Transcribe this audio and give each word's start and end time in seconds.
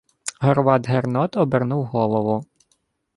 Горват-Гернот 0.43 1.37
обернув 1.37 1.83
голову: 1.87 2.45